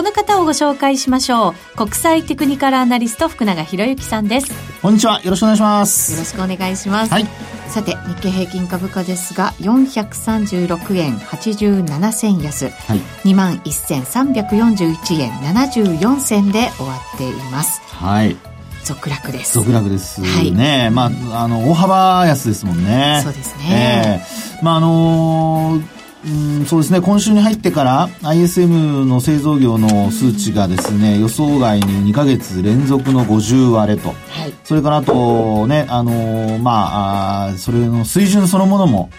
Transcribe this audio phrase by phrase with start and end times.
[0.00, 1.76] この方をご紹介しましょう。
[1.76, 4.50] 国際テクニカルアナリスト福永博之さんです。
[4.80, 5.20] こんにちは。
[5.22, 6.12] よろしくお願いします。
[6.12, 7.26] よろしくお願いします、はい。
[7.68, 17.82] さて日経平均株価ですが436円87銭安、はい、2万1341円74銭で終わっています。
[17.82, 18.38] はい。
[18.84, 19.52] 続落です。
[19.52, 23.20] 続落ですね、はい、まああの大幅安ですもんね。
[23.22, 24.24] そうですね、
[24.56, 34.08] えー、まああのーうんそうですね、今週に入ってから ISM の製造業の数値がですね、予想外に2ヶ月連続の50割れと。
[34.08, 34.14] は
[34.46, 39.10] い、それからあとね、あのまあ、それの水準そのものも、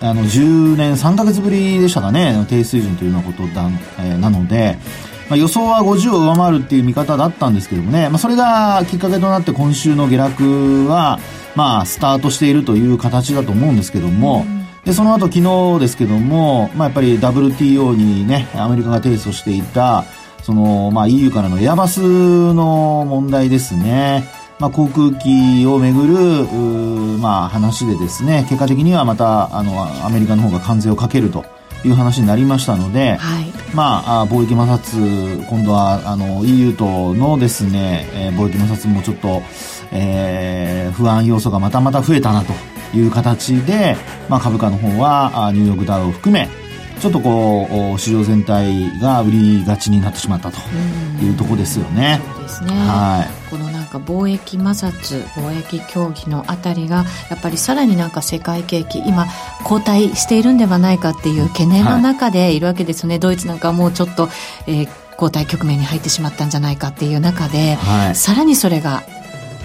[0.00, 4.78] あの、10年3ヶ月ぶりでしたかね、低水準というようなことだ、えー、なので、
[5.28, 11.18] まあ、予想は50を上回るっていう見方だったんですけどもね、まあ、それがきっかけとなって今週の下落は、
[11.54, 15.40] まあ、スタートしているという形だと思うんですけども、うんで、その後昨
[15.74, 20.04] 日ですけども、まあ、やっぱり WTO にね、アメリカが提訴していた、
[20.44, 24.30] その、まあ、EU からのエアバスの問題ですね。
[24.60, 31.44] まあ、航空機をめぐる、まあ、話でですね、結果的にはまた、あの、アメリカの方が関税をかけると
[31.84, 39.42] いう話になりましたので、はい、まあ、貿易摩擦、今度は、あの、EU とのですね、えー、貿易摩擦もちょっと、
[39.90, 42.75] えー、不安要素がまたまた増えたなと。
[42.94, 43.96] いう形で、
[44.28, 46.48] まあ、株価の方はニューヨークダウを含め
[47.00, 50.58] ちょっとこう市場全体が売りがちになってしまったと
[51.22, 52.20] いうところですよね。
[52.34, 52.70] そうですね。
[52.70, 53.50] はい。
[53.50, 59.26] このなんか貿易摩擦、貿易協議のあたりがやっぱりさらになんか世界景気今
[59.62, 63.14] 後退しているんではないかっていう懸念の中でいるわけですよね。
[63.14, 64.30] はい、ドイツなんかもうちょっと、
[64.66, 69.02] えー、後退局面に入ってしまったんじゃないかっていう中で、はい、さらにそれが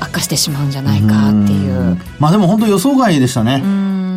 [0.02, 1.98] 悪化してしまうんじゃないかっていう。
[2.20, 3.62] まあでも本当予想外でしたね。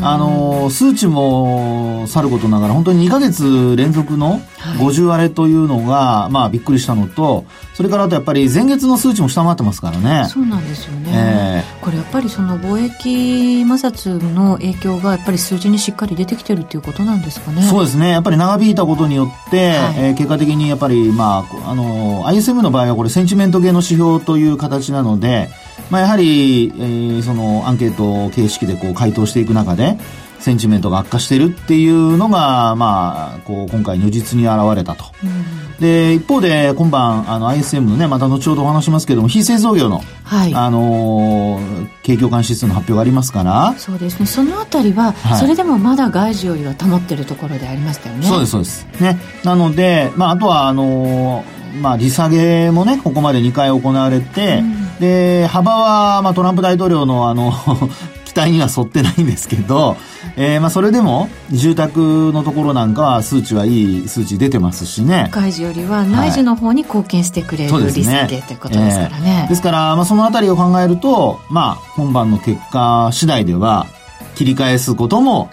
[0.03, 4.41] あの数値もさることながら本当に2か月連続の
[4.79, 10.29] 50割れというのが、はい、まあびっくりしたのとそれからあとやっぱり前月の数値も下回ってますからね。
[10.29, 17.63] そうなんですよね、えー、これやっぱりその貿易摩擦の影響がやっぱり数字にしっかり出てきてるっていうことなんですかね。
[17.63, 18.11] そうですね。
[18.11, 25.49] やっぱり長引いたことによって、はい、えー、結果的にやっぱりまああの ISM の場合はこれセンチメント系の指標という形なので
[25.91, 29.99] まあ、やはり、えー、そのアンケート形式でこう回答していく中で、
[30.45, 35.07] センチメントが悪化しているっていうのが、まあ、こう、今回如実に現れたと。
[35.23, 43.75] うん、で、一方で、今晩、あの、ISM のね、また後ほどお話しますけども、非製造業の、はい、あのー、景況感指数の発表がありますから。
[43.79, 44.27] そうですね。
[44.27, 48.27] そのあたりは、はい、それでもまだ外需よりは保ってるところでありましたよね。
[48.27, 48.87] そうです、そうです。
[49.01, 49.19] ね。
[49.45, 57.53] なので、まあ、あとは、あのーまあ、利下げもね、ここまで2回行われて、うん、で、幅は、まあ、トランプ大統領のあの
[58.25, 59.97] 期待には沿ってないんですけど、
[60.37, 65.29] えー、まあ、それでも、住宅のところなんかは数値はいい数値出てますしね。
[65.31, 69.43] 外需よりは内需の方に貢献してくれる、はい、利下げということですからね。
[69.45, 73.87] えー、ですから、まあ、そのあたりを考えると、まあ、今晩の結果次第では、
[74.35, 75.51] 切り返すことも、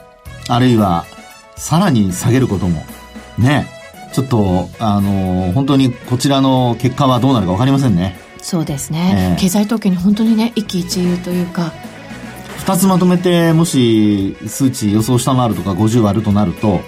[0.47, 1.05] あるいは、
[1.55, 2.83] さらに下げることも、
[3.37, 3.67] ね、
[4.13, 8.19] ちょっと、あの、本当にこちらの結果はどうなるか分かりませんね。
[8.41, 9.33] そうですね。
[9.33, 11.71] えー、経済統計に本当にね、一喜一憂というか。
[12.57, 16.81] 二つまとめて、もし数値予想下回るとか50割るとなると、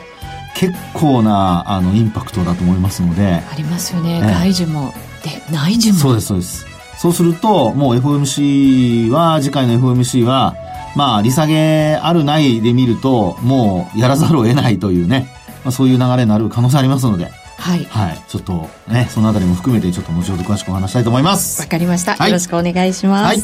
[0.55, 3.41] 結構なあのインパクトだと思いますので。
[3.51, 4.19] ありますよね。
[4.23, 4.93] えー、外需も、
[5.23, 5.99] で、内需も。
[5.99, 6.65] そうです、そうです。
[6.97, 10.55] そうすると、もう FOMC は、次回の FOMC は、
[10.95, 15.27] まあ、利下げあるないで見ると、もうやらざるを得ないというね。
[15.63, 17.85] まあ、そういう流れになる可能性ありますので、はい。
[17.85, 18.21] はい。
[18.27, 21.61] ちょっとね、そのあたりも含めてちょっと後ほど詳しくお話したいと思います。
[21.61, 23.23] わかりました、はい、よろしくお願いします。
[23.25, 23.43] はい。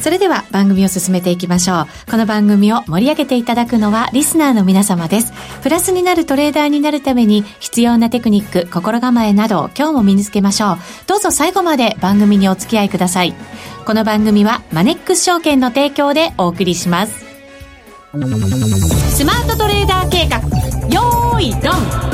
[0.00, 1.86] それでは番組を進めていきましょう。
[2.10, 5.32] この番組を盛り上げていただくのはリスナーの皆様です。
[5.62, 10.78] プラスになるトレーダーになるために必要なテクニック、心構えなど今日も身につけましょう。
[11.06, 13.34] どうぞ最後まで番組にお付き合いください。
[13.84, 17.12] この番組はマネックス証券の提供でお送りします。
[18.12, 20.38] スマートトレーダー計画
[20.88, 22.09] よーいドン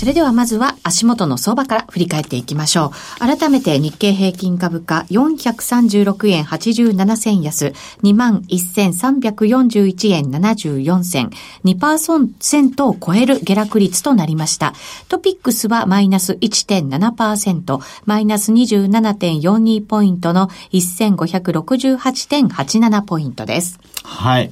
[0.00, 2.90] それではまずは足元の相場から振り返っていきましょう。
[3.18, 11.28] 改めて日経平均株価436円87銭安、21,341円74銭、
[11.66, 14.72] 2%を超える下落率となりました。
[15.10, 23.78] トピックスはマイナス1.7%、マイナス27.42ポイントの1568.87ポイントです。
[24.02, 24.50] はい。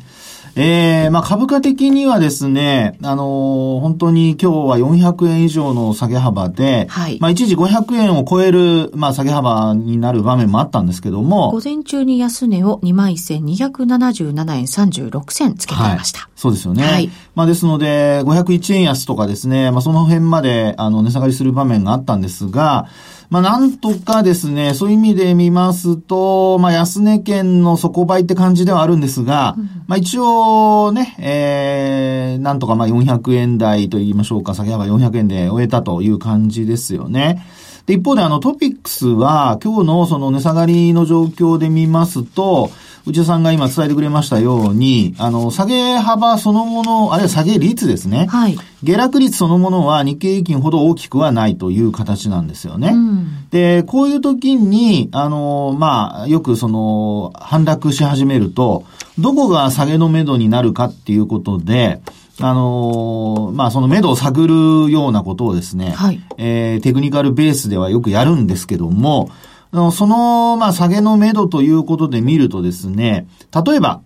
[0.61, 16.23] えー、まあ株価的にはですね、あのー、本当に今日は400円以上の下げ幅で、はい、まあ一時500円を超える、まあ下げ幅になる場面もあったんですけども、午前中に安値を21,277円36銭つけていました。
[16.23, 16.83] はい、そうですよね。
[16.83, 17.09] はい。
[17.37, 22.89] まあですので、501円安とかですね、まあその辺まで、あの、値下がりする場面があったんですが、
[23.31, 37.45] まあ、なんとかですね、そういう意味で見ますと、まあ、安値圏の底倍って感じではあるんですが、うん、まあ、一応ね、えー、なんとかまあ、400円台と言いましょうか、先ほど400円で終えたという感じですよね。
[37.85, 42.71] で、一方であのトピックスは、今日のその値下がりの状況で見ますと、
[43.07, 48.27] 内田さんが今伝えてくれましたように、あの、下げ幅そのもの、あるいは下げ率ですね。
[48.29, 48.59] はい。
[48.83, 52.91] 下落率そのものは日経平均ほど大きくはないという形なんですよね。
[52.95, 58.85] うん、で、こういう時に、あの、まあ、よくその、反落し始めると、
[59.19, 62.01] どこが下げの目処になるかっていうことで、
[62.41, 69.31] あのー、まあ、その目処を探るようなことをですね、はい、えー、テクニカルベースではよくやるんですけども、
[69.73, 73.27] その、まあ、下げの目処ということで見るとですね、
[73.67, 74.01] 例えば、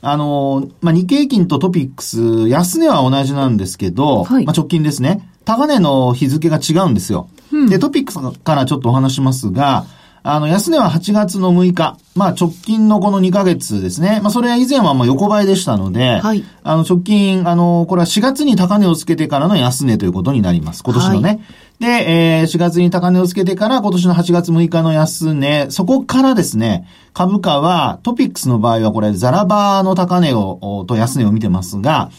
[0.00, 5.28] あの、まあ、日経平均とトピックス、安値は同じなんですけど、はい、まあ、直近ですね。
[5.44, 7.28] 高値の日付が違うんですよ。
[7.50, 9.86] うん、で、トピックスからちょっとお話しますが、
[10.22, 11.96] あの、安値は8月の6日。
[12.14, 14.20] まあ、直近のこの2ヶ月ですね。
[14.22, 16.44] まあ、それは以前はまあ横ばいでしたので、はい。
[16.64, 20.82] あの、直近、あの、これは4月に高値をつけてからの安値ということになります。
[20.82, 21.28] 今年のね。
[21.28, 21.40] はい
[21.78, 32.10] で、えー、4月に高値をつけてから今年の8月6日の安値、そこからですね、株価はトピックスの場合はこれザラバーの高値を、と安値を見てますが、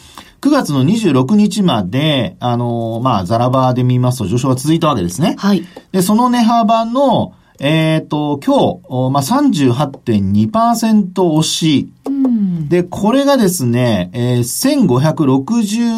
[0.41, 5.35] 9月の26日まで、あのー、まあ、ザラバーで見ますと上昇が続いたわけですね。
[5.37, 5.65] はい。
[5.91, 11.91] で、その値幅の、えっ、ー、と、今日、まあ、38.2%押し。
[12.05, 14.39] うん、で、これがですね、えー、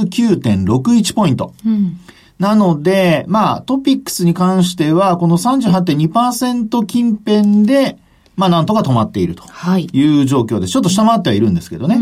[0.07, 1.53] 1569.61ポイント。
[1.65, 1.99] うん
[2.39, 7.99] なので、まあ、トピックスに関しては、この38.2%近辺で、
[8.35, 9.43] まあ、なんとか止まっていると
[9.77, 10.73] いう状況です。
[10.73, 11.99] ちょっと下回ってはいるんですけどね。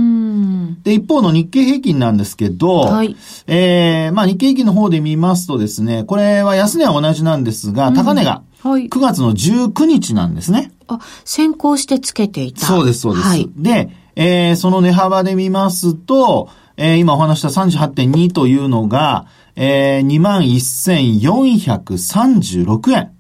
[0.84, 3.18] で、一方の日経平均なんですけど、はい、
[3.48, 10.72] えー、まあ、日経平均の方で見ますとですね、これは安値は同じなんですが、高値が9月の19日なんですね。
[10.88, 12.66] あ、先行してつけていた。
[12.66, 13.28] そうです、そうです。
[13.28, 20.08] はい、で、えー、その値幅で見ますと、えー、今お話した38.2というのが、えー、
[21.22, 23.12] 21,436円。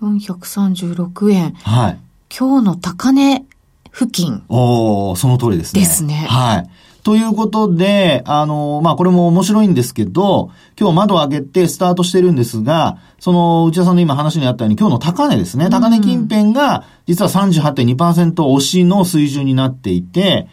[0.00, 1.52] 436円。
[1.52, 1.98] はい。
[2.36, 3.44] 今日の高値
[3.92, 4.44] 付近。
[4.48, 5.80] おその通りですね。
[5.80, 6.26] ですね。
[6.28, 6.70] はい。
[7.08, 15.70] ということで、あの、まあ、これも面白いんですけど、今日窓を開けてスタートしてるんですが、その、内田さんの今話にあったように、今日の高値ですね。
[15.70, 20.48] 高値近辺が、実は38.2%押しの水準になっていて、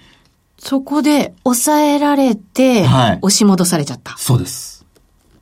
[0.57, 4.15] そこで抑えられて、はい、押し戻されちゃった。
[4.17, 4.85] そうです。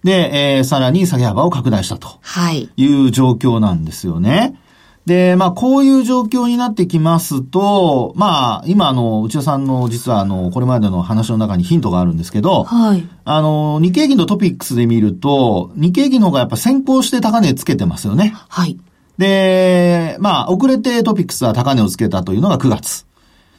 [0.03, 2.07] で、えー、さらに下げ幅を拡大したと。
[2.21, 2.71] はい。
[2.75, 4.59] いう状況なんですよね。
[5.05, 13.05] で、まあ、こういう状況になってきますと、まあ、今、あの、内田さんの、実は、あの、これまでの話の中にヒントがあるんですけど、はい。
[13.25, 18.33] あの、日経平均とトピックスで見ると、日経平均の方がやっぱ先行して高値つけてますよね。
[18.47, 18.77] はい。
[19.17, 23.05] で、まあ、遅れてトピックスは高値をつけたというのが9月。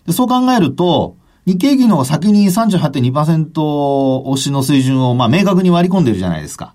[0.07, 3.61] でそう考えると、日経平均の方が先に38.2%
[4.29, 6.75] 押しの水準を、まあ、明確に割り込んでるじゃないですか。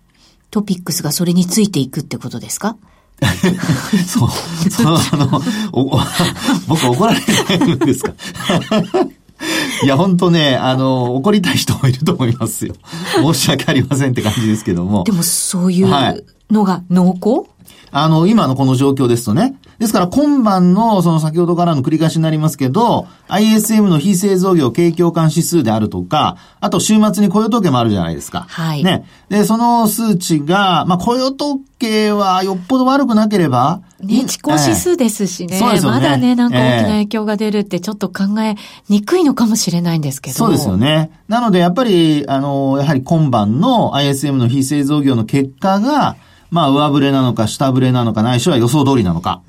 [0.52, 2.78] トピックスがそれについていくってことですか？
[4.08, 4.30] そう、
[4.70, 6.00] その、あの、お
[6.68, 7.20] 僕怒られ
[7.60, 8.14] ないんですか？
[9.84, 12.76] いや、本当ね、あの、怒りたい人もいると思いますよ。
[13.22, 15.04] 申し訳ありませんって感じですけども。
[15.06, 15.88] でも、そういう
[16.52, 17.46] のが濃厚、はい
[17.92, 19.56] あの、今のこの状況ですとね。
[19.80, 28.46] ですから今晩の、その先ほどからの繰り返しになりますけど、ISM の非製造業景況感指数であるとか、あと週末に雇用統計もあるじゃないですか。
[28.50, 28.84] はい。
[28.84, 29.06] ね。
[29.30, 35.56] で、その数値が、まあ雇用統計はよっぽど悪くなければ、ね、地高指数ですしね。
[35.56, 36.02] えー、そうですよね。
[36.02, 38.56] まだね、なんか大きな影響が出るってちょっと考え
[38.90, 40.36] にくいのかもしれないんですけど。
[40.36, 41.10] そうですよね。
[41.30, 46.18] なのでやっぱり、あの、やはり今晩の ISM の非製造業の結果が、
[46.52, 49.42] まあ、上振れなのか、下振れなのか、ないしは予想通りなのか。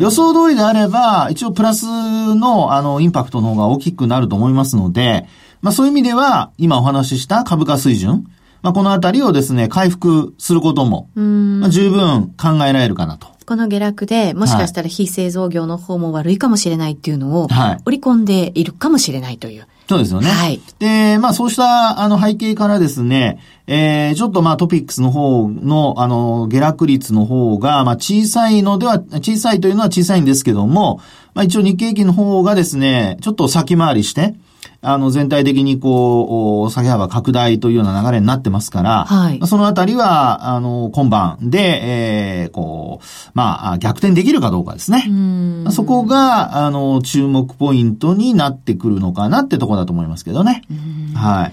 [0.00, 1.86] 予想通りであれば、一応プラス
[2.34, 5.26] の、あの、インパクトの方が大きくなると思いますので、
[5.62, 8.26] まあ、そういう意味では、今お話しした株価水準、
[8.62, 13.28] まあ、このあたりをですね、回復することも、まあ、十分考えられるかなと。
[13.44, 19.66] この下落で、もしかしたら非製造業の方も悪いかもしれないっていうのを、はい、織り込んでいるかもしれないという。
[19.92, 20.30] そうですよね。
[20.30, 20.58] はい。
[20.78, 31.02] で、まあそうした、あの背景からですね、えー、ちょっとまあトピックスの方の、あの、下落率の方が、まあ小さいのでは、小さいというのは小さいんですけども、
[31.34, 34.34] まあ一応日経平均の方がですね、ちょっと先回りして、
[34.84, 45.08] あの、全体的にこう、下げ幅拡大というような流れになってますから、はい、そのあたりは、あの、今晩で、えー、こう、まあ、逆転できるかどうかですね。
[45.70, 50.62] そこが、あの、注目ポイントになってくるのかなってところだと思いますけどね。
[51.14, 51.52] はい。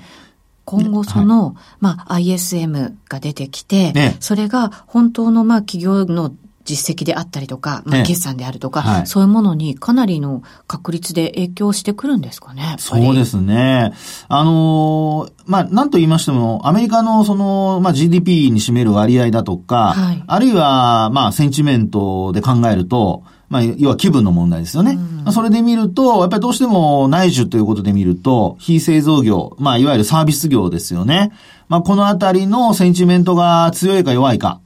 [0.65, 6.31] 今後その、はい、まあ、ISM が出てきて、ね、それが本当の、まあ、企業の
[6.69, 12.75] 実績であったりとか、まあ、決算であるとか、はい、そういうものにかなりの確率で影響してくるんですかね。
[12.77, 13.91] そうですね。
[14.27, 24.99] あのー、まあ、なんと言いましても、アメリカのその、まあ、GDP に占める割合だとか、はい、あるいは、まあ、センチメントで考えると、まあ、要は気分の問題ですよね。
[25.25, 31.31] うん、それで見ると、やっぱりどうしても内需ということで見ると、非製造業、まあ、いわゆるサービス業ですよね。
[31.67, 34.61] まあ、このあたりのセンチメントが強いか弱いか。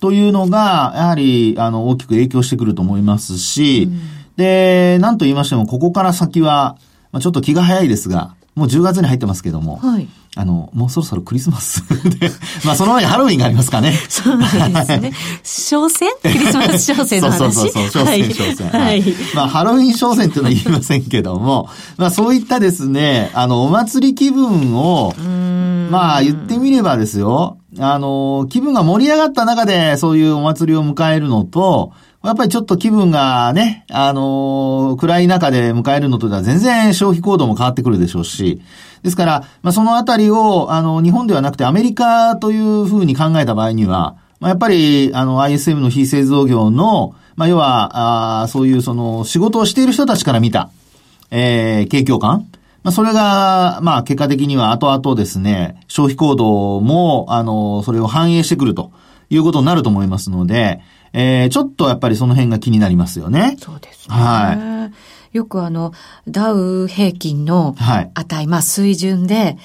[0.00, 4.00] というのが、やはり、あの、大きく影響してくると思いますし、うん、
[4.36, 6.76] で、なんと言いましても、ここから先は、
[7.12, 11.82] まあ、ちょっと気が早いですが、もう10月に入ってますけども、はい、あの、もうそろそろクリスマス
[12.18, 12.30] で、
[12.64, 13.92] まあその前にハロウィンがありますかね。
[14.08, 15.12] そうなんですね。
[15.42, 16.10] 商戦？
[16.22, 17.38] クリスマス商戦の話？
[17.38, 18.68] そうそうそう、商戦、商戦。
[18.68, 19.04] はい。
[19.34, 25.14] まあハロウィン商戦っていうのは言いませんけども、まあそういったですね、あの、お祭り気分を、
[25.90, 31.92] まあ言ってみればですよ、あの、気分が盛り上がった中でそういうお祭りを迎えるのと、
[32.24, 38.60] やっぱりちょっと気分がね、あの、暗い中で迎えるのとでは全然消費行動も変わってくるでしょうし、
[39.02, 50.70] ですから、まあ、そのあたりを、あの、日本ではなくてアメリカというふうに考えた場合には、まあ、やっぱり、あの、ISM の非製造業の、まあ、要は、あそういうその、仕事をしている人たちから見た、
[51.30, 52.47] えー、景況感
[52.82, 58.92] まあ、それが、まあ、結果的には後々ですね、消費行動も、あの、それを反映してくると
[59.30, 60.80] いうことになると思いますので、
[61.12, 63.56] えー、ちょっとやっぱりその辺が気になりますよね。
[63.58, 64.14] そうですね。
[64.14, 64.90] は
[65.32, 65.36] い。
[65.36, 65.92] よくあの、
[66.26, 67.74] ダウ平均の
[68.14, 69.56] 値、はい、まあ水準で、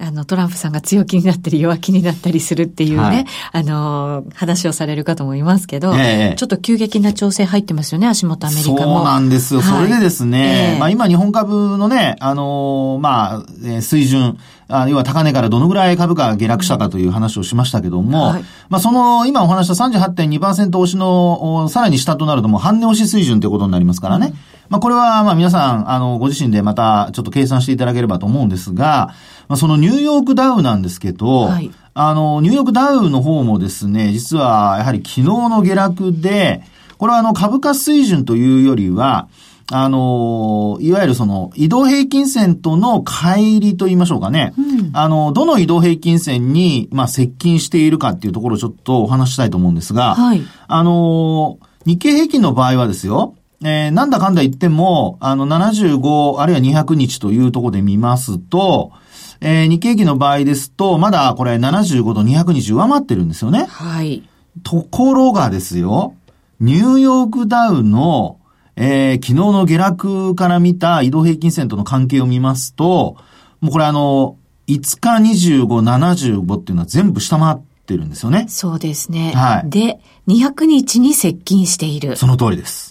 [0.00, 8.78] あの、トランプさんが強気になったり弱気になったりするっていうね、はい、あの、話をされる方もいますけど、えー、ちょっと急激な調整入ってますよね、足元アメリカも。
[8.78, 9.60] そうなんですよ。
[9.60, 14.38] はい、それでですね、えー、まあ今日本株のね、あのまあ、えー、水準、
[14.68, 24.28] あ要は高値からどのぐらい株価が下落したかという話をしましたけども、はい、まあその、今お話した38.2%押しの、さらに下となるともう半値押し水準ということになりますからね。
[24.28, 24.34] うん、
[24.68, 29.14] まあこれは、まあ皆さん、あの、ご自身でまたちょっと計算していただければと思うんですが、
[29.48, 36.62] まあそのニューヨークダウなんですけど、はい、あの、ニューヨークダウの方もですね、実はやはり昨日の下落で、
[36.98, 39.28] これはあの株価水準というよりは、
[39.70, 44.54] あの、いわゆるその移動平均線との乖離と言いましょうかね。
[44.56, 58.92] うん、あの、どの移動平均線に、まあ、接近しているかっていうところをちょっとお話したいと思うんですが、はい、あの、日経平均の場合はですよ、えー、なんだかんだ言っても、あの、75、あるいは200日というところで見ますと、
[59.40, 63.66] えー、日経平均の場合ですと、まだこれ75と200日上回ってるんですよね。
[63.68, 64.22] はい。
[64.62, 66.14] ところがですよ、
[66.60, 68.38] ニューヨークダウの
[68.80, 73.16] えー、昨日の下落から見た移動平均線との関係を見ますと、
[73.60, 74.36] もうこれあの、
[74.68, 78.46] 5日25、75っていうのは全部下回ってるんですよね。
[78.48, 79.32] そうですね。
[79.34, 79.70] はい。
[79.70, 79.98] で、
[80.28, 82.16] 200日に接近している。
[82.16, 82.87] その通りです。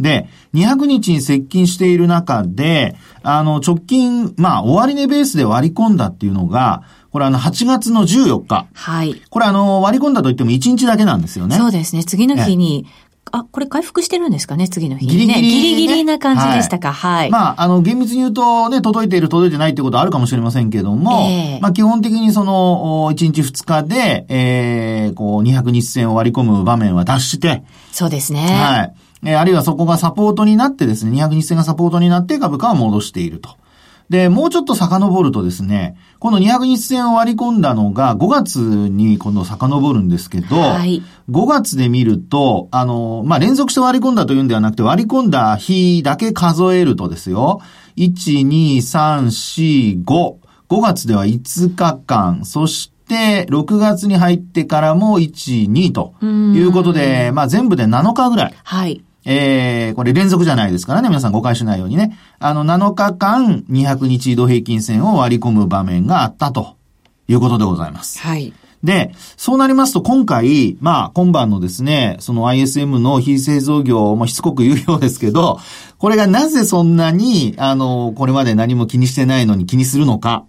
[0.00, 8.66] で、200日に接近している中で、あの、直近、まあ、終値ベースで割り込んだっていうのが、これあの、8月の14日。
[8.72, 9.20] はい。
[9.30, 11.56] これあの、割り込んだといっても1日だけなんですよね。
[11.56, 12.04] そうですね。
[12.04, 12.86] 次の日に
[13.32, 15.18] あ、これ回復してるんですかね、次の日に、ね。
[15.18, 17.20] ギリギリ、ね、ギリギリな感じでしたか、はい。
[17.22, 28.40] はい、まあ、あの、厳密に言うとね、届いている、届いてないってことはあるかもしれませんけども、えー、まあ、基本的にその、1日2日で、えー、こう、200日線を割り込む場面は脱して、そうですね。
[28.40, 28.94] はい。
[29.24, 33.56] えー、あるいはそこがサポートになってですね、200日線がサポートになって株価を戻していると。
[34.10, 41.00] で、もうちょっと遡るとですね、この200日線を割り込んだのが5月に今度遡るんですけど、はい、
[41.30, 47.60] 5月で見ると、あの、まあ、連続して割り込んだというんではなくて割り込んだ日だけ数えるとですよ、
[47.96, 50.34] 1、2、3、4、5。
[50.68, 58.54] 5月では5日間、そして、6月に入ってからも1、2ということで、まあ全部で7日ぐらい。
[58.62, 59.04] はい。
[59.24, 62.16] えー、これ連続じゃないですからね、皆さん誤解しないようにね。
[62.38, 66.76] あの、7日間200日移動平均線を割り込む場面があったと
[67.28, 68.20] いうことでございます。
[68.20, 68.52] はい。
[68.82, 75.58] で、そうなりますと今回、まあ今晩のですね、その ISM の非製造業もしつこく言うようですけど、
[75.98, 80.46] これがなぜそんなに、あの、これまで何も気にしてないのに気にするのか。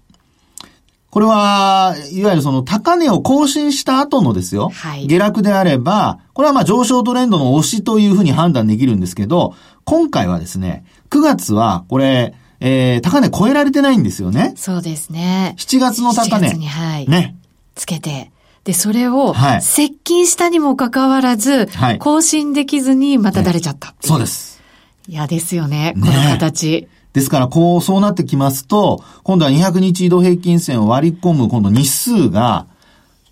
[1.11, 4.69] これは、いわゆるその高値を更新した後のですよ。
[4.69, 5.07] はい。
[5.07, 9.53] 下落であれば、これはまあ上昇トレンドの押しというふうに判断できるんですけど、
[9.83, 14.53] 今回はですね、9月はこれ、えー、高値超えられてないんですよね。
[14.55, 15.53] そうですね。
[15.57, 16.47] 7月の高値。
[16.47, 17.07] 7月に、はい。
[17.09, 17.35] ね。
[17.75, 18.31] つけて。
[18.63, 24.27] で、それをはい、接近したにもかかわらず、はい更新できずにまただれちゃったっていそうで。
[24.27, 24.61] す。
[25.09, 26.87] 嫌ですよね、こねの形。
[27.13, 32.67] ですから、こう、そうなってきますと、今度は200日移動平均線を割り込む、今度日数が、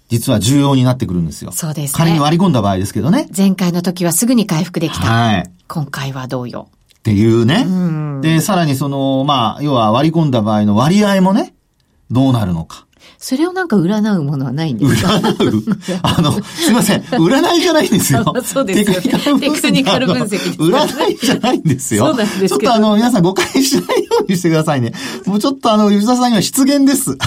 [0.10, 1.52] 実は重要になってくるんですよ。
[1.52, 3.30] そうですね仮に割り込んだ場合ですけどね。
[3.36, 5.06] 前回の時はすぐに回復できた。
[5.06, 5.52] はい。
[5.68, 6.68] 今回はどうよ。
[6.98, 7.64] っていうね。
[7.64, 11.54] んで、さらにその、まあ、要は割り込んだ場合の割合もね、
[12.12, 12.88] どうなるのか。
[13.18, 15.64] それをなんか占うものはないんですか占う？
[16.04, 17.02] あの、すいません。
[17.02, 18.24] 占いじゃないんですよ。
[18.46, 22.06] そうですよねテクニカル分析占いじゃないんですよ。
[22.08, 24.94] そうなんですちょっとあの、皆さん誤解しないようにしてくださいね。
[25.26, 27.18] もうちょっとあの、吉田さんには失言です。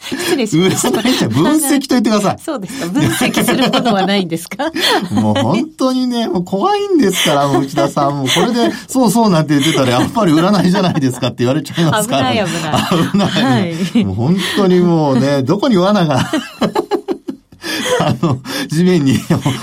[0.00, 0.88] 失礼しました。
[1.00, 2.38] 占いじゃ分析と言ってください。
[2.44, 2.86] そうですか。
[2.88, 4.70] 分析するものはないんですか？
[5.10, 8.18] もう本当にね、もう怖いんですから、もう内田さん。
[8.18, 13.28] もうこれで、そうそうなんて言ってたら、やっぱり占いじゃないですかって言われちゃいますから、危ない危ない危ない。
[13.44, 16.18] はいもう本当にもうね、 どこに罠が、
[18.00, 19.18] あの、地面に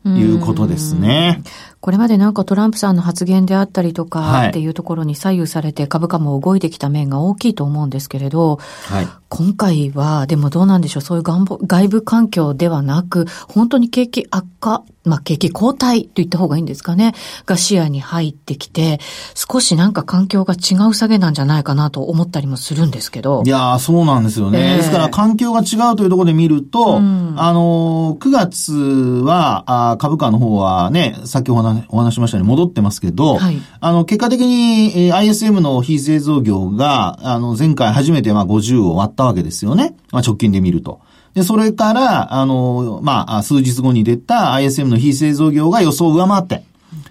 [0.04, 1.42] いうことですね。
[1.80, 9.08] これまでなんかトランプさんの発言であったりとはいかっていうところに左右されて株価も動いてきた面が大きいと思うんですけれど、はい。
[9.28, 19.00] 今回は、でもどうなんでしょう、そういう外部環境ではなく、本当に景気悪化、まあ景気後退と言った方がいいんですかね、が視野に入ってきて、
[19.34, 23.48] 少しなんか環境が違う下げなんじゃないかなと思ったりもするんですけどい。
[23.48, 24.70] やー、そうなんですよね。
[24.70, 39.96] ええですから、環境が違うというところで見ると、うんあのー、9月は、あー株価の方はね、さっきお話ししましたように戻ってますけど、はいあの、結果的に、えー ISM の非製造業が、あの、前回初めて、まあ、50を割ったわけですよね。
[40.12, 41.00] まあ、直近で見ると。
[41.34, 46.64] で、それから、あの、まあ、数日後に出た ISM の非製造業が予想を上回って、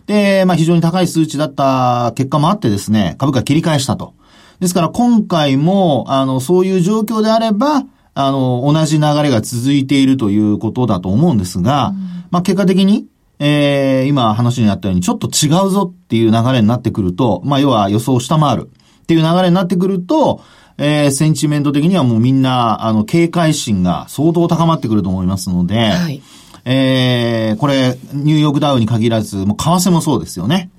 [0.07, 4.13] で、まあ、非常に高い数値だった結果もあってですね、株価切り返したと。
[4.59, 11.93] ですから、今回も、あの、そういう状況であれば、あの、同じ流れが続いているということだと思うんですが、
[12.31, 13.07] まあ、結果的に、
[13.39, 18.69] えー、今話にあったように、ちょっと違うぞっていう流れになってくると、まあ、要は予想を下回る
[19.03, 20.41] っていう流れになってくると、
[20.79, 26.21] えー、センチメント的にはもうみんな、あの、警戒心が相当高まってくると思いますので、はい。
[26.65, 30.69] えー、これ、ニューヨークダウに限らず、もう為替もそうですよね。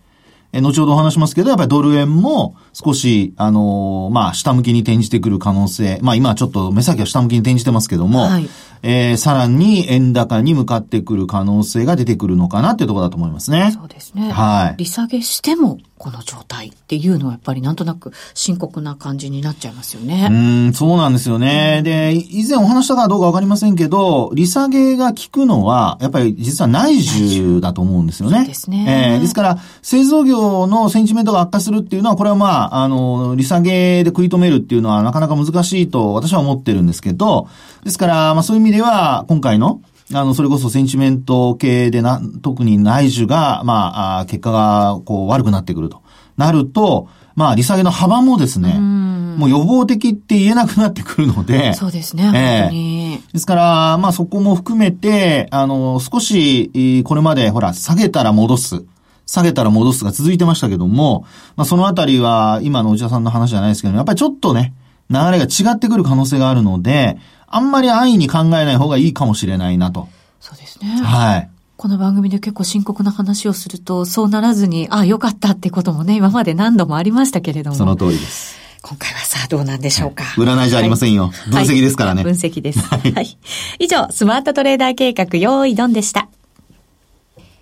[0.53, 6.01] えー後ほどお話しますけど、やっぱりドル円も少し、あのーまあ、下向きに転じてくる可能性。
[6.03, 8.49] まあ、今はちょっと目先は下向きに転じてますけども、はい
[8.83, 13.73] えーさらに円高に向かってくる可能性が出てくるのかなっていうところだと思いますね。
[13.73, 14.31] そうですね。
[14.31, 20.29] はい利下げしても、この状態っていうのはやっぱりなんとなく深刻な感じになっちゃいますよね。
[20.31, 21.83] うーん、そうなんですよね。
[21.85, 28.39] で、以前お話したかどうかわかりませんけど、利下げが効くのは、やっぱり実は内需だと思うんですよね。
[28.39, 37.47] そうですねえーですから、製造業のセンチメントが悪化するっていうのは、これはまあ、あの、利下げで食い止めるっていうのはなかなか難しいと私は思ってるんですけど、
[37.85, 39.81] ですから、まあそういう意味では、今回の、
[40.13, 46.03] あの、それこそセンチメント系でな、特に内需が、まあ、結果が、こう、悪くなってくると。
[46.37, 53.23] なると、まあ、利下げの幅もですね、もう予防的って言えなくなってくるので、そうですね、ええ本当に。
[53.33, 58.83] ですから、まあそこも含めて、あの、少し、えーこれまで、ほら、下げたら戻す。
[59.27, 61.25] 下げたら戻すが続いてましたけども、
[61.57, 64.75] まあそのあたりは、今の内田さんの話じゃないですけども、やっぱりちょっとね、
[65.09, 67.19] 流れが違ってくる可能性があるので、
[67.51, 70.09] あんまり安易に考えない方がいいかもしれないなと。
[70.41, 70.89] そうですね。
[71.03, 71.51] はい。
[71.77, 77.77] この番組で結構深刻な話をすると、そうならずに、ああ、よかったってこともね、今まで何度もありましたけれども。
[77.77, 78.59] その通りです。
[78.83, 80.25] 今回はさあどうなんでしょうか。
[80.39, 81.29] 占いじゃありませんよ。
[81.53, 82.79] はい、分析ですからね、はい、分析です。
[82.81, 83.39] はい。
[83.79, 86.29] 以上、スマートトレーダー計画、用意ドンでした。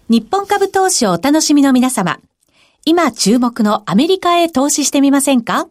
[0.08, 2.18] 日本株投資をお楽しみの皆様。
[2.84, 5.66] 今注目のアメリカへ投資してみませんか？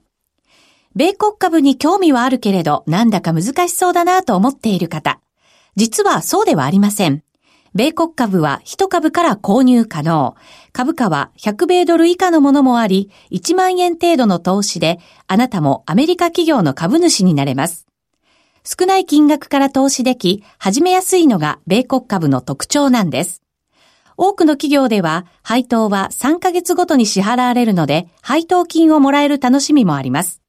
[0.98, 5.20] 米国株に興味はあるけれど、なんだか難しそうだなと思っている方。
[5.76, 7.22] 実はそうではありません。
[7.76, 10.34] 米国株は1株から購入可能。
[10.74, 17.86] 株価は100米ドル以下のものもあり、1万円程度の投資で、あなたもアメリカ企業の株主になれます。
[18.64, 23.44] 少ない金額から投資でき、始めやすいのが米国株の特徴なんです。
[24.18, 30.42] 多くの企業では、配当は3ヶ月ごとに支払われるので、配当金をもらえる楽しみもあります。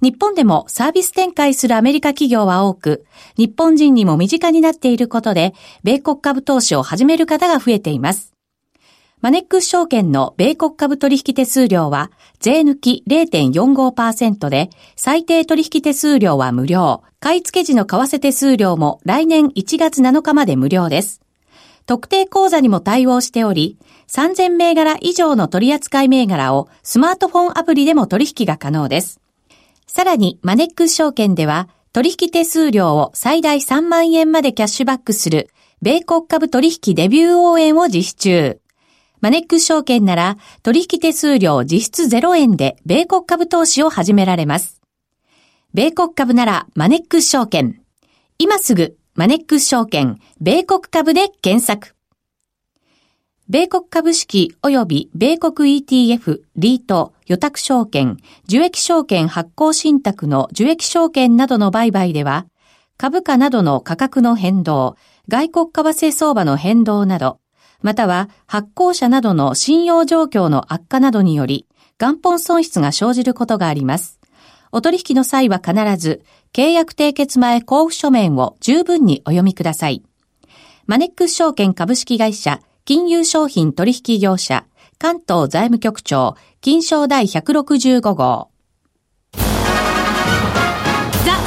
[0.00, 3.04] 日本でもサービス展開するアメリカ企業は多く、
[3.36, 8.32] 日本人にも身近になっていることで、米国株投資を始める方が増えています。
[9.20, 17.02] マネックス証券の米国株取引手数料は、税抜き0.45%で、最低取引手数料は無料。
[17.18, 21.20] 買い付け時の為替手数料も来年1月7日まで無料です。
[21.86, 29.20] 特定口座にも対応しており、3000銘柄以上の取扱銘柄をスマートフォンアプリでも取引が可能です。
[29.88, 35.48] さらに、マネックス証券では、取引手数料を最大3万円までキャッシュバックする、
[35.80, 38.60] 米国株取引デビュー応援を実施中。
[39.20, 44.80] マネックス証券なら、取引手数料実質0円で、米国株投資を始められます。
[45.72, 47.80] 米国株なら、マネックス証券。
[48.38, 51.97] 今すぐ、マネックス証券、米国株で検索。
[53.50, 62.44] 米国株式及び米国 ETF、リート、予託証券、受益証券発行信託の受益証券などの売買では、
[62.98, 64.96] 株価などの価格の変動、
[65.28, 67.40] 外国為替相場の変動など、
[67.80, 71.66] または発行者などの信用状況の悪化などにより、
[71.98, 74.20] 元本損失が生じることがあります。
[74.72, 80.02] お取引の際は必ず、契約締結前交付書面を十分にお読みください。
[80.86, 84.64] マネックス証券株式会社金融商品取引業者、
[84.98, 88.48] 関東財務局長、金賞第165号。
[89.34, 89.40] ザ・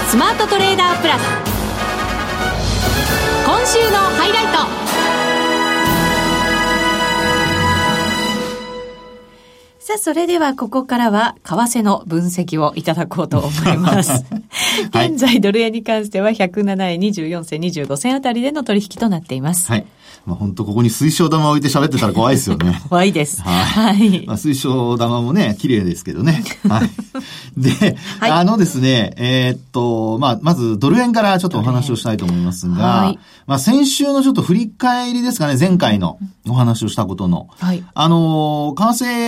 [0.08, 1.23] スマートトレーダープラス。
[3.43, 4.81] 今週のハイライト。
[9.91, 14.23] さあ、それではここからは、為替の分析をいただこうと思います。
[14.93, 19.67] はい、現在、ドル円に関しては107円24銭25銭あたりでの取引となっています。
[19.67, 19.86] はい。
[20.25, 22.82] まあ本当ここに水晶玉置いて喋ってたら怖いですよね。
[22.89, 23.41] 怖いです。
[23.41, 23.95] はい。
[23.97, 26.43] はい、まあ、水晶玉もね、綺麗ですけどね。
[26.69, 26.89] はい。
[27.58, 37.47] で、はい、あのですね、えー、っと、まあ、まずドル円からちょっとお話をしたいと思いますが、はい、まあ先週のちょっと振り返りですかね、前回のお話をしたことの。
[37.60, 37.84] はい。
[37.93, 38.84] あの、為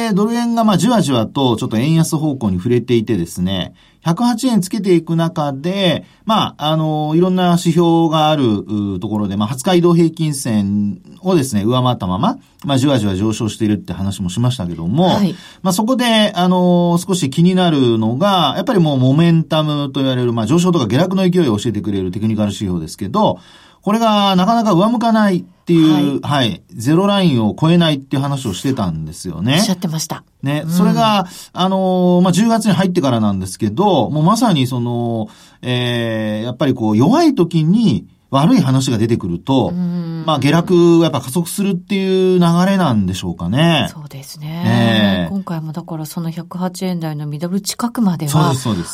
[0.09, 3.73] 替ドル円がまあじわじわとちょっと円安方向に触れていてですね、
[4.05, 23.39] 108円つけていく中で、まあ、あの、いろんな指標があるところで、まあ、20日移動平均線をですね、上回ったまま、まあ、じわじわ上昇しているって話もしましたけども、はい、まあ、そこで、あの、少し気になるのが、やっぱりもうモメンタムと言われる、まあ、上昇とか下落の勢いを教えてくれるテクニカル指標ですけど、
[23.81, 29.53] これがなかなか上向かないっていう、はい、はい、ゼロラインを超えないっていう話をしてたんですよね。
[29.53, 30.25] おっしゃってました。
[30.41, 35.29] ね、うん、それが、あのー、まあ、10月に入ってからなんですけど、もうまさにその、
[35.61, 43.87] ええー、やっぱりこう、弱い時に、悪い話が出てくると、まあ下落がやっぱ加速するっていう流れなんでしょうかね。
[43.91, 45.25] そうですね。
[45.25, 48.53] えー、今回もだからその108円台のミドル近くまでは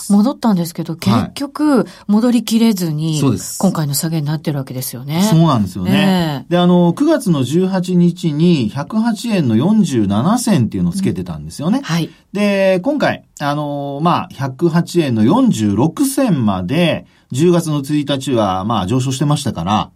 [0.10, 3.22] 戻ったんですけど、結局戻りきれずに、
[3.60, 5.24] 今回の下げになってるわけですよね。
[5.24, 6.46] そうなんですよね。
[6.50, 11.80] で、あの、9月の18日に108円の47銭っていうのをつけてたんですよね。
[11.80, 12.10] うん、はい。
[12.34, 19.92] で、今回、あの、まあ、108円の46銭まで、10月の1日は、まあ、上昇してましたから、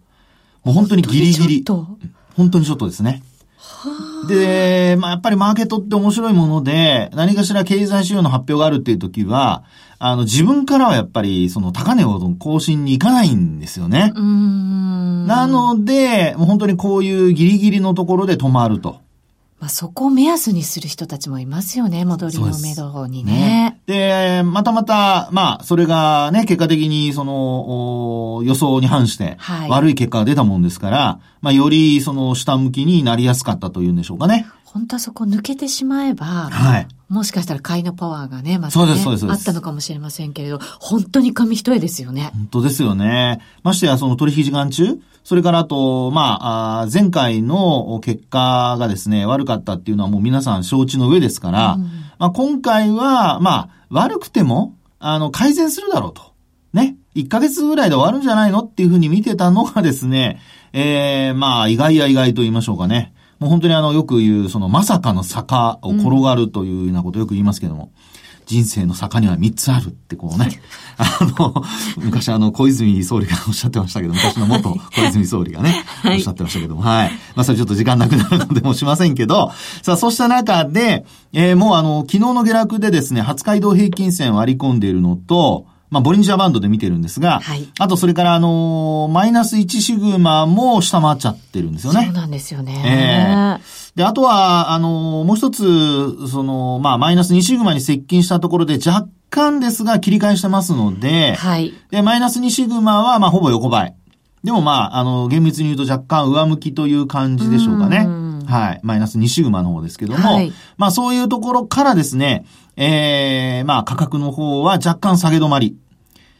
[0.64, 1.64] もう本当にギリギリ。
[2.36, 3.22] 本当にちょっとですね。
[4.28, 9.64] で、まあ、やっぱりマーケットって面白いもので、何かしら経済指標の発表があるっていう時は、
[9.98, 14.12] あの、自分からはやっぱり、その高値を更新に行かないんですよね。
[14.14, 19.03] なので、もう本当にこういうギリギリのところで止まると。
[19.60, 23.80] まあ、そこを目安にする人たちもいますよね、戻りの目処にね。
[23.86, 29.38] で、またまた、まあ、それがね、結果的に、その、予想に反して、
[29.68, 34.46] 悪い結果が出たもんですから、はい、まあ、より、その、下向きになりやすかったというんでしょうかね。
[34.74, 36.88] 本当はそこ抜けてしまえば、はい。
[37.08, 39.30] もしかしたら買いのパワーがね、また、ね、そうです、そうです。
[39.30, 42.30] あったのかもしれませんけれど、本当に紙一重ですよね。
[42.34, 43.40] 本当ですよね。
[43.62, 51.82] ましてや、その取引時間中、それからあと、まあ、あ前回の結果がですね、悪かったっていうのはもう皆さん承知の上ですから、うん、
[52.18, 56.32] まあ今回は、まあ、悪くても、あの、改善するだろうと。
[56.72, 56.96] ね。
[57.14, 60.40] 1ヶ月ぐらいで終わるんじゃないのっていうふうに見てたのがですね、
[60.72, 63.13] ええー、まあ、意外や意外と言いましょうかね。
[63.44, 67.90] もう本当にあの、よく言う、その、まさかの坂を転がるというようなことをよく言いますけども、うん、
[68.46, 70.48] 人生の坂には3つあるってこうね、
[70.96, 71.62] あの、
[72.02, 77.10] 昔あの、小泉総理がおっしゃってましたけど、昔の元小泉総理がね、はい、おっしゃってましたけども、はい。
[77.36, 79.52] まあそれちょっと時間なくなるのでもしませんけど、
[79.82, 81.04] さあそうした中で、
[81.34, 92.06] えー、もうあの、昨日の下落でですね、初街道平均線割り込んでいるのと、まあ、ボリンジャーバンドで見てるんですが、はい、あとそれからあのー、マイナス1シグマも下回っちゃってるんですよね。
[92.06, 93.60] そうなんですよね。
[93.60, 101.72] えー、で、あとは、あのー、もう一つ、その、まあ、マイナス2シグマに接近したところで若干ですが切り返してますので、はい。
[101.90, 103.94] で、マイナス2シグマは、まあ、ほぼ横ばい。
[104.42, 108.06] でもまあ、あの、厳密に言うと若干上向きという感じでしょうかね。
[108.46, 108.80] はい。
[108.82, 112.44] マイナス2シグマの方ですけども、はい、まあそういうところからですね、
[112.76, 115.76] ええー、まあ価格の方は若干下げ止まり。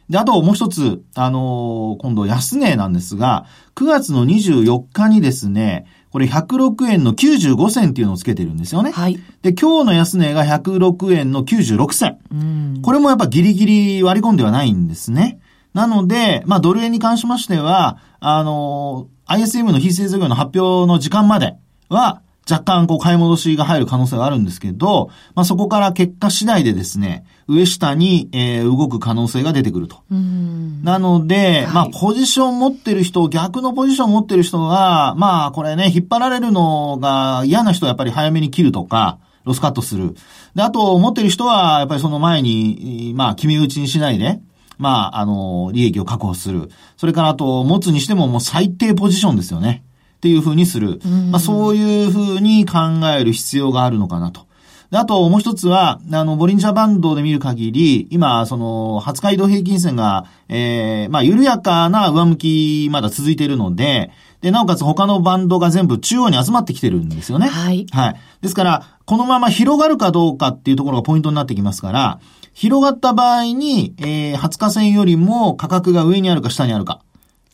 [0.08, 8.92] で、あともう一つ、あのー、今度安値なんですが、9月の24日にですね、これ106円の95銭っていうのをつけてるんですよね。
[8.92, 9.18] はい。
[9.42, 12.18] で、今日の安値が106円の96銭。
[12.30, 12.82] うん。
[12.82, 15.40] これもやっぱギリギリ割り込んではないんですね。
[15.72, 21.56] なので、まあ、ドル円に関しましては、あのー、ISM の非製造業の発表の時間まで
[21.88, 30.02] は、若干こう買い戻しが入る可能性があるんですけど、まあ、そこから結果次第でですね、上下に、えー、動く可能性が出てくると。
[30.10, 40.14] なので、はい、まあ、ポジション持ってる人、逆のポジション持ってる人が、まあ、これね、引っ張られるのが嫌な人はやっぱり早めに切るとか、ロスカットする。
[40.54, 44.40] で、あと、持ってる人は、やっぱりその前に、まあ、決め打ちにしないで、
[44.78, 46.70] まあ、あの、利益を確保する。
[46.96, 49.84] それから、あと、持つにしてももう最低ポジションですよね。
[50.24, 51.00] っていうふうにする。
[51.30, 52.78] まあ、そういうふうに考
[53.14, 54.46] える必要があるのかなと。
[54.90, 67.46] あと、もう一つは、あの、ボリンジャーバンドで見る限り、今、その、初回移動平均線が、ええー、まあ、緩やかな上向き、まだ続いているので、で、なおかつ他のバンドが全部中央に集まってきてるんですよね。
[67.46, 67.86] はい。
[67.90, 68.16] はい。
[68.40, 72.20] ですから、このまま広がるかどうかっていうところがポイントになってきますから、
[72.54, 77.02] 広がった場合に、えー、20日線よりも価格が上にあるか下にあるか。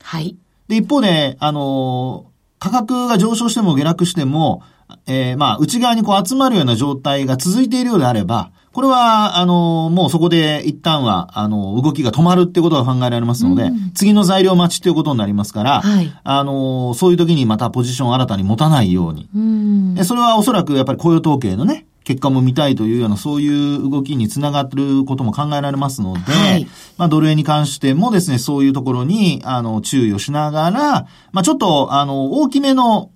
[0.01, 0.37] はい。
[0.69, 2.30] で、一方で、あの
[2.61, 4.63] 価格が上昇しても下落しても、
[5.07, 19.29] えー、まあ、内側にこう集まるような状態が続いているようであれば、これは、あの、もうそこで一旦は、あの、動きが止まるってことが考えられますので、うん、次の材料待ちっていうことになりますから、はい、あの、そういう時にまたポジションを新たに持たないように。
[19.35, 33.11] うん、それはおそらくやっぱり雇用統計のね、結果も見たいというような、そういう動きにつながってることも考えられますので、はい、まあ、ドル円に関してもですね、そういうところに、あの、注意をしながら、まあ、ちょっと、あの、大きめの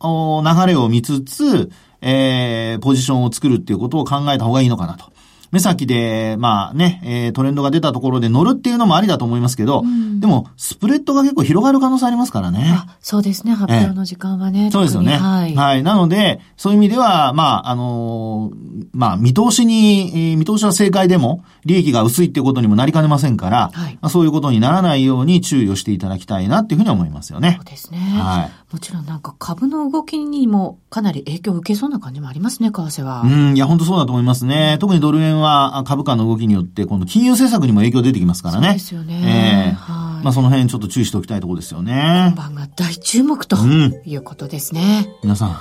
[0.45, 1.71] 流れを見つつ、
[2.01, 5.14] えー、ポジションを作るっていうことを考えた方がいいのかなと。
[5.55, 12.75] 目先で、まあね、えー、トレンドが出たところで乗るっていうのもありだと思いますけど、うん、でも、スプレッドが結構広がる可能性ありますからね。
[12.77, 14.71] あそうですね、発表の時間はね。
[14.73, 15.17] そうですよね。
[15.17, 15.55] はい。
[15.55, 15.85] はい。
[15.85, 27.55] なので、そういう意味では、まあ、あのー、まあ、見通しに、えー、見通しは正解でも、利益が薄いっていうことにもなりかねませんから、はい、まあ、そういうことにならないように注意をしていただきたいなっていうふうに思いますよね。
[27.59, 27.99] そうですね。
[27.99, 28.64] はい。
[28.75, 33.21] もちろんなんか株の動きにもかなり影響を受けそうな感じもありますね、為替は。
[33.21, 34.79] うん、いや、本当そうだと思いますね。
[34.81, 38.67] 特にドル円は株価の動きによって、今度金融政策にも影響出てきますからね。
[38.67, 39.71] そうですよね。
[39.71, 40.25] えー、はい。
[40.25, 42.33] まあその辺ちょっと注意しておきたいところですよね。
[42.35, 43.57] 今晩が大注目と
[44.05, 45.07] いうことですね。
[45.23, 45.57] うん、皆さん、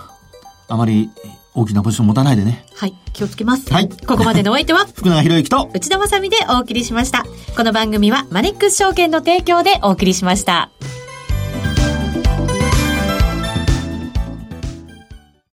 [0.69, 1.12] あまり
[1.54, 2.65] 大きなポジション持たないでね。
[2.76, 2.95] はい。
[3.13, 3.71] 気をつけます。
[3.71, 3.89] はい。
[3.89, 7.23] ここまでのお相手は、 福永博之と、内田まさでお送りしました。
[7.56, 10.71] この番組は、マネックス証券の提供でお送りしました。